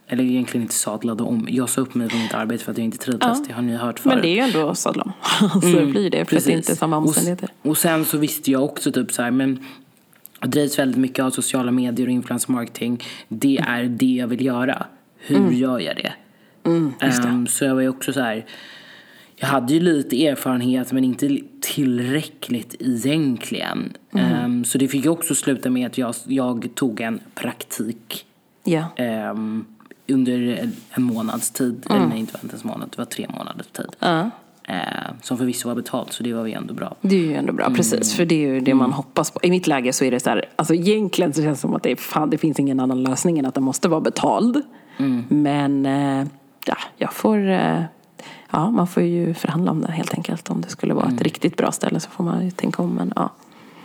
[0.08, 1.46] eller egentligen inte sadlade om.
[1.50, 3.46] Jag sa upp mig från mitt arbete för att jag inte trivdes.
[3.48, 4.14] Det har ni hört förut.
[4.14, 5.12] Men det är ju ändå sadlam.
[5.52, 7.48] så det blir det, för att det inte är samma Och omständigheter.
[7.62, 9.64] Och, sen så visste jag också typ så här, men
[10.40, 13.04] jag drivs väldigt mycket av sociala medier och influencer marketing.
[13.28, 14.86] Det är det jag vill göra.
[15.18, 15.54] Hur Mm.
[15.54, 16.12] gör jag det?
[16.64, 18.46] Ehm, så jag var ju också så här.
[19.36, 23.92] Jag hade ju lite erfarenhet men inte tillräckligt egentligen.
[24.12, 24.32] Mm.
[24.32, 28.26] Ehm, så det fick ju också sluta med att jag, jag tog en praktik
[28.64, 28.84] Ja.
[28.96, 29.64] ehm,
[30.08, 31.86] under en, månads tid.
[31.90, 33.96] Eller nej, inte ens en månad, det var tre månaders tid.
[34.00, 34.30] Mm.
[34.64, 34.76] Eh,
[35.22, 36.96] som förvisso var betalt, så det var ju ändå bra.
[37.00, 38.14] Det är ju ändå bra, precis.
[38.14, 39.40] För det är ju det man hoppas på.
[39.42, 41.82] I mitt läge så är det så här, alltså egentligen så känns det som att
[41.82, 44.62] det, är, fan, det finns ingen annan lösning än att den måste vara betald.
[45.28, 46.26] Men eh,
[46.66, 47.82] ja, jag får, eh,
[48.50, 50.50] ja, man får ju förhandla om det helt enkelt.
[50.50, 52.90] Om det skulle vara ett riktigt bra ställe så får man ju tänka om.
[52.94, 53.30] Men ja,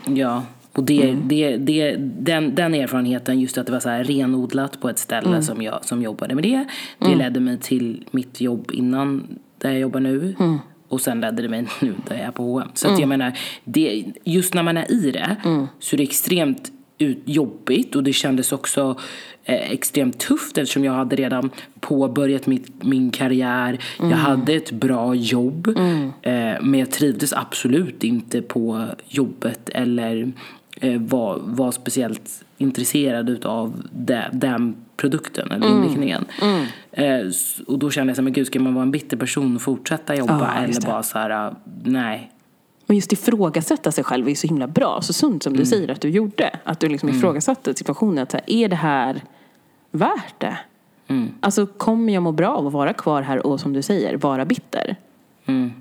[0.05, 4.81] Ja, och det, det, det, den, den erfarenheten, just att det var så här renodlat
[4.81, 6.65] på ett ställe som, jag, som jobbade med det,
[6.99, 10.35] det ledde mig till mitt jobb innan, där jag jobbar nu.
[10.88, 12.67] Och sen ledde det mig nu där jag är på H&M.
[12.73, 15.35] Så att jag menar, det, just när man är i det
[15.79, 16.71] så är det extremt
[17.25, 18.99] jobbigt och det kändes också
[19.43, 23.79] eh, extremt tufft eftersom jag hade redan påbörjat mitt, min karriär.
[23.99, 25.67] Jag hade ett bra jobb
[26.21, 30.31] eh, men jag trivdes absolut inte på jobbet eller
[30.81, 36.25] eh, var, var speciellt intresserad utav det, den produkten eller inriktningen.
[36.91, 39.17] Eh, s- och då kände jag så här, men gud ska man vara en bitter
[39.17, 40.34] person och fortsätta jobba
[40.67, 42.31] just eller bara så här, nej.
[42.86, 45.02] Men just ifrågasätta sig själv är så himla bra.
[45.02, 46.60] Så sunt som du säger att du gjorde.
[46.63, 48.24] Att du liksom ifrågasatte situationen.
[48.24, 49.21] Att så här, är det här
[49.91, 50.58] värt det?
[51.39, 54.45] Alltså kommer jag må bra av att vara kvar här och som du säger, vara
[54.45, 54.95] bitter?
[55.45, 55.71] Mm.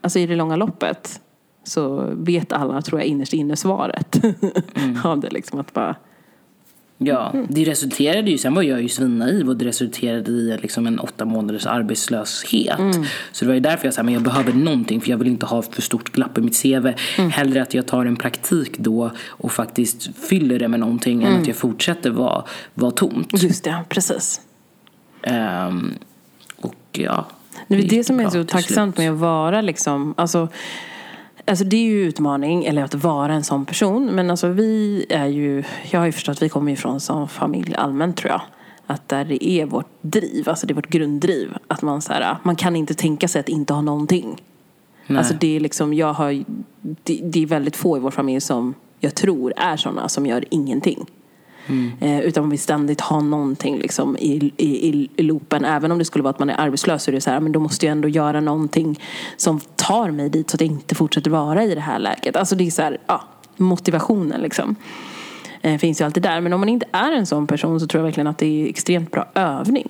[0.00, 1.20] Alltså i det långa loppet
[1.64, 4.24] så vet alla, tror jag, innerst inne svaret.
[5.04, 5.96] av det liksom att bara,
[7.06, 10.98] Ja, det resulterade ju, sen var jag ju svinnaiv och det resulterade i liksom en
[10.98, 12.78] åtta månaders arbetslöshet.
[13.32, 15.46] Så det var ju därför jag sa, men jag behöver någonting för jag vill inte
[15.46, 16.86] ha för stort glapp i mitt CV.
[17.30, 21.46] Hellre att jag tar en praktik då och faktiskt fyller det med någonting än att
[21.46, 23.42] jag fortsätter vara, vara tomt.
[23.42, 24.40] just det, precis.
[25.22, 25.94] Ehm,
[26.56, 27.26] och ja.
[27.68, 30.48] Det är det som är så tacksamt med att vara liksom, alltså,
[31.44, 34.06] alltså det är ju utmaning, eller att vara en sån person.
[34.06, 37.74] Men alltså vi är ju, jag har ju förstått att vi kommer ifrån som familj
[37.74, 38.40] allmänt tror jag.
[38.86, 41.56] Att där det är vårt driv, alltså det är vårt grunddriv.
[41.68, 44.42] Att man så här, man kan inte tänka sig att inte ha någonting.
[45.06, 45.18] Nej.
[45.18, 46.44] Alltså det är liksom, jag har,
[46.80, 50.44] det, det är väldigt få i vår familj som jag tror är sådana som gör
[50.50, 51.06] ingenting.
[52.00, 55.64] Eh, utan man vill ständigt ha någonting liksom i, i, i, loopen.
[55.64, 57.52] Även om det skulle vara att man är arbetslös så är det så här, men
[57.52, 59.00] då måste jag ändå göra någonting
[59.36, 62.36] som tar mig dit så att jag inte fortsätter vara i det här läget.
[62.36, 63.24] Alltså det är så här, ja,
[63.56, 64.76] motivationen liksom.
[65.62, 66.40] Eh, finns ju alltid där.
[66.40, 68.68] Men om man inte är en sån person så tror jag verkligen att det är
[68.68, 69.88] extremt bra övning.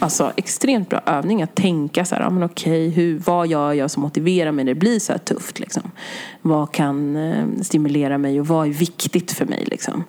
[0.00, 3.90] Alltså extremt bra övning att tänka så här, ja men okej, hur, vad gör jag
[3.90, 5.90] som motiverar mig när det blir så här tufft liksom?
[6.42, 10.04] Vad kan eh, stimulera mig och vad är viktigt för mig liksom?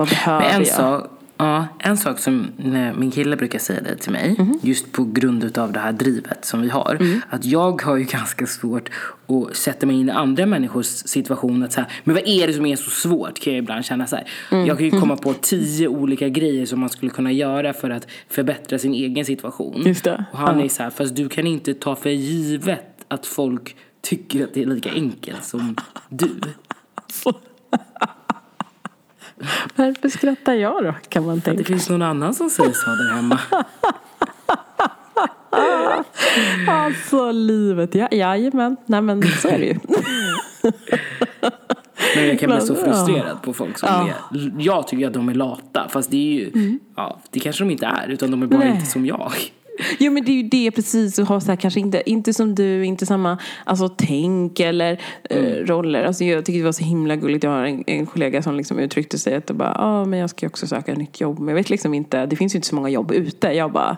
[0.00, 0.76] Vad behöver Men en, jag?
[0.76, 4.58] sak, ja, en sak som eh, min kille brukar säga det till mig, Mhm.
[4.62, 7.20] just på grund av det här drivet som vi har, Mm.
[7.30, 8.90] att jag har ju ganska svårt
[9.26, 11.62] att sätta mig in i andra människors situation.
[11.62, 13.40] Att så här, men vad är det som är så svårt?
[13.40, 14.28] Kan jag ibland känna så här.
[14.50, 14.66] Mm.
[14.66, 18.06] Jag kan ju komma på tio olika grejer som man skulle kunna göra för att
[18.28, 19.82] förbättra sin egen situation.
[19.86, 20.24] Just det.
[20.32, 24.44] Och han är så här, fast du kan inte ta för givet att folk tycker
[24.44, 25.76] att det är lika enkelt som
[26.08, 26.30] du.
[29.76, 31.64] Varför skrattar jag då, kan man Det tänka.
[31.64, 33.38] finns någon annan som säger så där hemma.
[36.68, 38.76] Alltså livet, ja, jajamän.
[38.86, 39.74] Nej men så är det ju.
[42.16, 44.08] Men jag kan bli så frustrerad på folk som Ja.
[44.38, 44.52] är...
[44.58, 46.78] Jag tycker att de är lata, fast det är ju...
[46.96, 48.70] Ja, det kanske de inte är, utan de är bara Nej.
[48.70, 49.32] inte som jag.
[49.98, 52.54] Jo men det är ju det precis, att ha så här, kanske inte, inte som
[52.54, 56.04] du, inte samma alltså, tänk eller eh, roller.
[56.04, 58.78] Alltså, jag tycker det var så himla gulligt, jag har en, en kollega som liksom
[58.78, 61.38] uttryckte sig att bara, ah, men jag ska också söka ett nytt jobb.
[61.38, 63.48] Men jag vet liksom inte, det finns ju inte så många jobb ute.
[63.48, 63.96] Jag bara,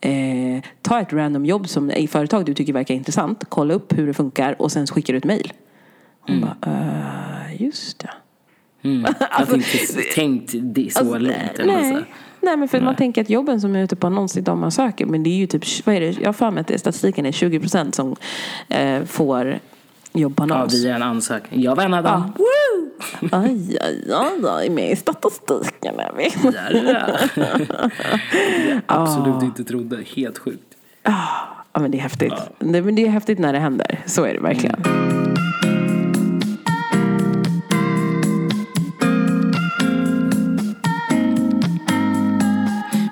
[0.00, 4.06] eh, ta ett random jobb som i företag du tycker verkar intressant, kolla upp hur
[4.06, 5.52] det funkar och sen skickar du ett mail.
[6.20, 8.10] Hon bara, uh, just det.
[8.84, 9.02] Mm.
[9.38, 11.36] Jag har inte tänkt det så Alltså, långt.
[11.64, 11.82] nej.
[11.82, 12.06] säger.
[12.42, 14.60] Nej, men för man tänker att jobben som är ute på annons, det är de
[14.60, 15.06] man söker.
[15.06, 16.06] Men det är ju typ, vad är det?
[16.20, 18.16] Jag har för mig att det, statistiken är 20 procent som
[18.68, 19.58] eh, får
[20.12, 20.74] jobb på Ja, annons.
[20.74, 21.62] via en ansökning.
[21.62, 22.32] Jag var en av dem.
[23.32, 26.30] Aj, aj, aj, aj, med i statistiken är vi.
[28.86, 29.98] Absolut inte trodde.
[30.16, 30.62] Helt sjukt.
[31.72, 32.32] Ja, men det är häftigt.
[32.58, 33.98] Det, men det är häftigt när det händer.
[34.06, 34.82] Så är det verkligen.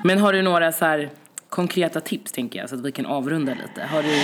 [0.05, 1.11] Men har du några så här
[1.49, 3.87] konkreta tips tänker jag så att vi kan avrunda lite?
[3.87, 4.15] Har du,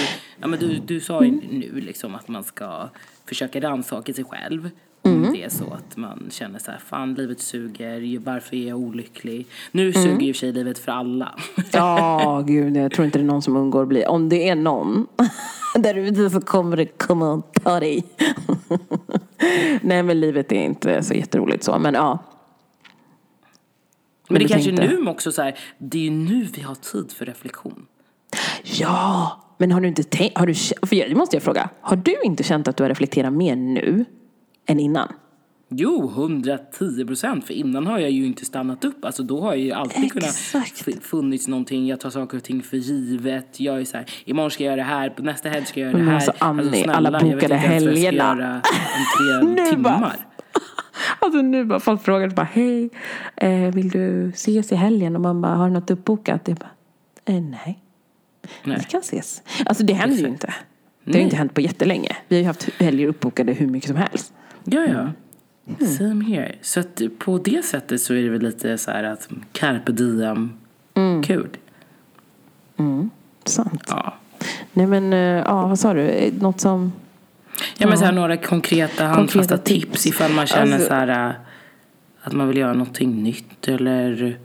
[0.41, 2.89] ja, men du, du sa ju nu liksom att man ska
[3.29, 4.71] försöka rannsaka sig själv.
[5.03, 8.79] Om det är så att man känner så här, fan livet suger, varför är jag
[8.79, 9.47] olycklig?
[9.73, 11.35] Nu suger ju i och för sig livet för alla.
[11.73, 14.07] Ja, gud, jag tror inte det är någon som undgår att bli.
[14.07, 15.07] Om det är någon
[15.75, 18.05] där ute så kommer det komma och ta dig.
[19.81, 21.79] Nej, men livet är inte så jätteroligt så.
[21.79, 22.19] Men ja,
[24.29, 27.13] Men det kanske tänkte- nu också så här, det är ju nu vi har tid
[27.13, 27.87] för reflektion.
[28.63, 31.97] Ja, men har du inte tänkt, har du, för jag- det måste jag fråga, har
[31.97, 34.05] du inte känt att du har reflekterat mer nu
[34.67, 35.09] än innan?
[35.69, 37.47] Jo, 110 procent.
[37.47, 39.05] För innan har jag ju inte stannat upp.
[39.05, 40.85] Alltså då har jag ju alltid kunnat Exakt.
[40.87, 41.87] f- funnits någonting.
[41.87, 43.61] Jag tar saker och ting för givet.
[43.61, 45.87] Jag är så här, imorgon ska jag göra det här, på nästa helg ska jag
[45.87, 46.15] göra det Men här.
[46.15, 48.63] alltså, Annie, snälla, alla jag vet bokade inte ens vad jag ska helgerna.
[49.29, 50.17] göra om tre timmar.
[51.19, 52.91] Alltså nu bara folk frågar bara hej,
[53.37, 55.15] eh, vill du ses i helgen?
[55.17, 56.49] Och man bara, har du något uppbokat?
[56.49, 56.71] Jag bara,
[57.37, 57.79] eh, nej.
[58.65, 58.77] Nej.
[58.79, 59.43] Vi kan ses.
[59.67, 60.55] Alltså det händer ju inte.
[61.05, 62.17] Det har ju inte hänt på jättelänge.
[62.29, 64.33] Vi har ju haft helger uppbokade hur mycket som helst.
[64.65, 65.11] Ja, ja.
[65.79, 65.97] Mm.
[65.99, 66.55] Same here.
[66.63, 70.53] Så att på det sättet så är det väl lite så här att carpe diem,
[70.95, 71.23] Mm.
[71.23, 71.49] kul.
[73.45, 73.83] Sant.
[73.89, 74.15] Ja.
[74.73, 76.33] Nej men, eh, ja vad sa du?
[76.41, 76.93] Något som...
[77.79, 79.87] Ja, men så här, några konkreta handfasta tips.
[79.87, 81.35] tips ifall man känner Alltså- så här äh,
[82.23, 84.39] att man vill göra någonting nytt eller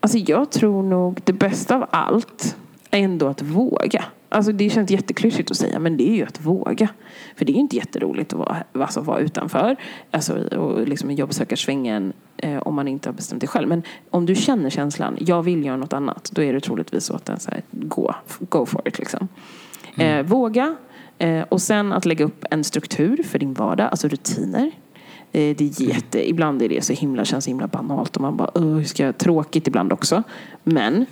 [0.00, 2.56] Alltså jag tror nog det bästa av allt
[2.90, 4.04] är ändå att våga.
[4.28, 6.88] Alltså det känns jätteklyschigt att säga men det är ju att våga.
[7.36, 9.76] För det är ju inte jätteroligt att vara, alltså, vara utanför.
[10.10, 13.68] Alltså och liksom i jobbsökarsvängen eh, om man inte har bestämt det själv.
[13.68, 16.30] Men om du känner känslan, jag vill göra något annat.
[16.32, 19.28] Då är det troligtvis så att den så här, gå, go for it liksom.
[19.96, 20.76] Eh, våga.
[21.22, 24.70] Eh, och sen att lägga upp en struktur för din vardag, alltså rutiner.
[25.32, 28.50] Eh, Det är jätte, ibland är det så himla, känns himla banalt och man bara,
[28.54, 30.22] "Åh, hur ska jag, tråkigt ibland också.
[30.62, 31.06] Men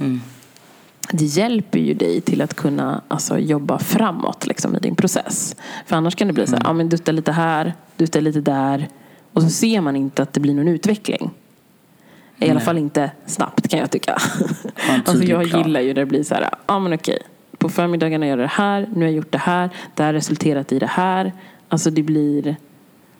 [1.13, 5.57] det hjälper ju dig till att kunna alltså, jobba framåt liksom, i din process.
[5.87, 8.89] För annars kan det bli så här, ja men dutta lite här, dutta lite där.
[9.33, 11.31] Och så ser man inte att det blir någon utveckling.
[12.39, 14.13] I alla fall inte snabbt kan jag tycka.
[15.07, 17.19] alltså jag gillar ju när det blir så här, ja men okej.
[17.61, 20.15] På förmiddagarna gör jag det här, nu har jag gjort det här, det här har
[20.15, 21.33] resulterat i det här.
[21.69, 22.57] Alltså det blir,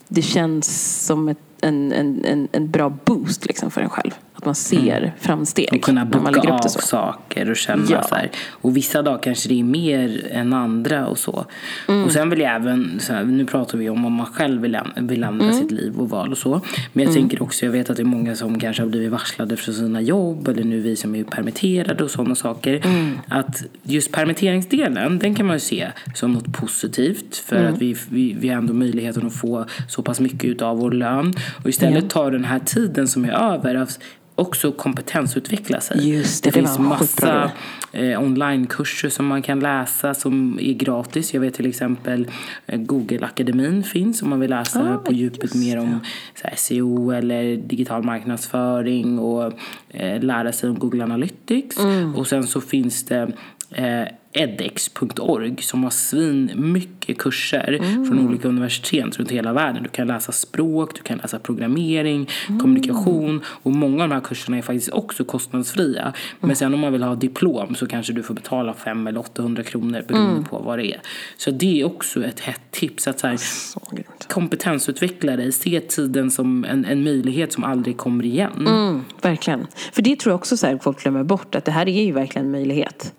[0.09, 4.11] det känns som ett, en, en, en, en bra boost liksom för en själv.
[4.41, 8.03] Att man ser framsteg och kunna boka av saker och känna Ja.
[8.03, 8.31] så här.
[8.51, 11.45] Och vissa dagar kanske det är mer än andra och så.
[11.89, 12.05] Mm.
[12.05, 14.79] Och sen vill jag även, så här, nu pratar vi om om man själv vill,
[14.97, 15.59] vill ändra Mm.
[15.61, 16.61] sitt liv och val och så.
[16.93, 19.57] Men jag tänker också, jag vet att det är många som kanske har blivit varslade
[19.57, 22.81] från sina jobb eller nu vi som är permitterade och sådana saker.
[22.87, 23.19] Mm.
[23.29, 27.75] Att just permitteringsdelen, den kan man ju se som något positivt för Mm.
[27.75, 31.35] att vi, vi, vi har ändå möjligheten att få så pass mycket av vår lön.
[31.63, 33.75] Och istället ta den här tiden som är över
[34.41, 36.11] också kompetensutveckla sig.
[36.11, 37.51] Just det, det det finns massa
[37.93, 41.35] eh, onlinekurser som man kan läsa som är gratis.
[41.35, 42.29] Jag vet till exempel
[42.67, 46.01] eh, Google-akademin finns om man vill läsa Ah, på djupet mer om
[46.43, 49.53] här, SEO eller digital marknadsföring och
[49.89, 51.79] eh, lära sig om Google Analytics.
[51.79, 52.15] Mm.
[52.15, 53.33] Och sen så finns det
[53.71, 57.79] eh, edX.org som har svin mycket kurser
[58.09, 59.83] från olika universitet runt hela världen.
[59.83, 64.59] Du kan läsa språk, du kan läsa programmering, kommunikation och många av de här kurserna
[64.59, 66.13] är faktiskt också kostnadsfria.
[66.41, 69.63] Men sen om man vill ha diplom så kanske du får betala 500 eller 800
[69.63, 71.01] kronor beroende på vad det är.
[71.37, 73.81] Så det är också ett hett tips att så här, Så
[74.29, 78.67] kompetensutveckla dig, se tiden som en, en möjlighet som aldrig kommer igen.
[78.67, 79.67] Mm, verkligen.
[79.93, 81.55] För det tror jag också så här, folk glömmer bort.
[81.55, 83.15] Att det här är ju verkligen en möjlighet.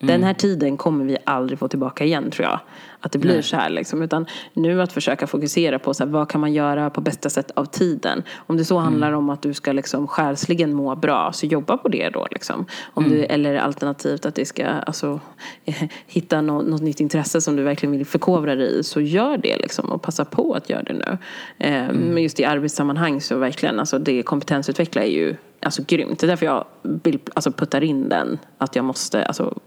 [0.00, 2.60] Den här tiden kommer vi aldrig få tillbaka igen tror jag.
[3.00, 3.42] Att det blir Nej.
[3.42, 4.02] så här liksom.
[4.02, 7.50] Utan nu att försöka fokusera på så här, vad kan man göra på bästa sätt
[7.50, 8.22] av tiden.
[8.46, 11.88] Om det så handlar om att du ska liksom själsligen må bra så jobba på
[11.88, 12.66] det då liksom.
[12.94, 15.20] Om du, eller alternativt att det ska alltså,
[16.06, 19.56] hitta nå, något nytt intresse som du verkligen vill förkovra dig i så gör det
[19.56, 19.92] liksom.
[19.92, 21.18] Och passa på att göra det nu.
[21.58, 26.18] Eh, Men just i arbetssammanhang så verkligen alltså det kompetensutveckla är ju alltså grymt.
[26.18, 28.38] Det är därför jag vill, alltså, puttar in den.
[28.58, 29.58] Att jag måste alltså,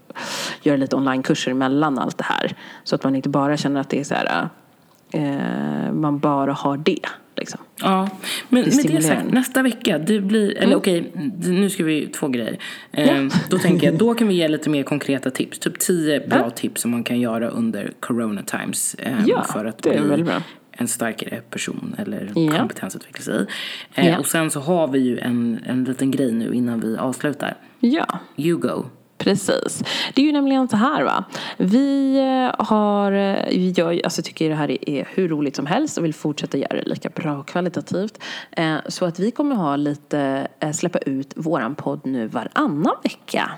[0.62, 2.56] göra lite onlinekurser emellan allt det här.
[2.84, 4.48] Så att man inte bara känner att det är så här,
[5.12, 7.06] eh, man bara har det.
[7.36, 7.60] Liksom.
[7.82, 8.08] Ja,
[8.48, 11.12] men med det sagt, nästa vecka, det blir, eller okej,
[11.44, 12.58] nu ska vi två grejer.
[12.92, 15.58] Eh, Då tänker jag, då kan vi ge lite mer konkreta tips.
[15.58, 18.94] Typ tio bra tips som man kan göra under corona times.
[18.94, 20.24] Eh, Ja, för att det är bli.
[20.72, 22.58] En starkare person eller Ja.
[22.58, 23.46] kompetensutveckla sig.
[23.94, 24.18] Eh, Ja.
[24.18, 27.54] Och sen så har vi ju en, en liten grej nu innan vi avslutar.
[27.80, 28.06] Ja.
[28.36, 28.84] You go.
[29.18, 29.82] Precis.
[30.14, 31.24] Det är ju nämligen så här va.
[31.56, 36.04] Vi eh, har, eh, jag alltså, tycker det här är hur roligt som helst och
[36.04, 38.18] vill fortsätta göra det lika bra och kvalitativt.
[38.50, 43.50] Eh, Så att vi kommer ha lite, släppa ut våran podd nu varannan vecka.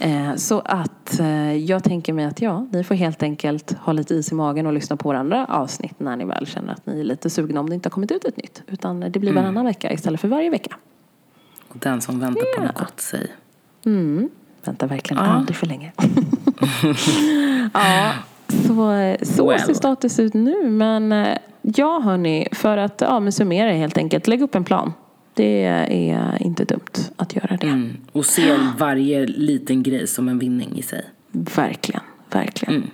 [0.00, 4.14] Eh, Så att eh, jag tänker mig att ja, ni får helt enkelt ha lite
[4.14, 7.04] is i magen och lyssna på andra avsnitt när ni väl känner att ni är
[7.04, 8.62] lite sugna om det inte har kommit ut ett nytt.
[8.66, 10.76] Utan det blir varannan vecka istället för varje vecka.
[11.68, 12.62] Och den som väntar på Ja.
[12.66, 13.26] något gott, säg.
[13.86, 14.28] Mm.
[14.64, 15.30] Vänta verkligen Ja.
[15.30, 15.92] aldrig för länge.
[17.72, 18.12] ja,
[18.48, 19.60] så, så Well.
[19.60, 20.70] ser status ut nu.
[20.70, 24.26] Men eh, ja, hörni, för att ja, men summera helt enkelt.
[24.26, 24.92] Lägg upp en plan.
[25.36, 27.66] Det är inte dumt att göra det.
[27.66, 27.96] Mm.
[28.12, 31.04] Och se varje liten grej som en vinning i sig.
[31.32, 32.74] Verkligen, verkligen.
[32.74, 32.90] Mm.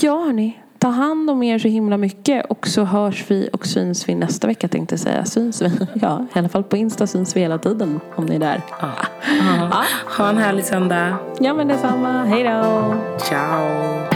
[0.00, 0.60] Ja, hörni.
[0.78, 4.46] Ta hand om er så himla mycket och så hörs vi och syns vi nästa
[4.46, 5.24] vecka tänkte jag säga.
[5.24, 5.70] Syns vi?
[5.94, 8.60] Ja, i alla fall på Insta syns vi hela tiden om ni är där.
[8.80, 8.92] Ja.
[10.18, 11.16] Ha en härlig söndag.
[11.40, 12.24] Ja, men detsamma.
[12.24, 12.94] Hej då!
[13.18, 14.13] Ciao.